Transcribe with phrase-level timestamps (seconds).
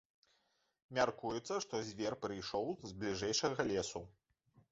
[0.99, 4.01] Мяркуецца, што звер прыйшоў з бліжэйшага лесу.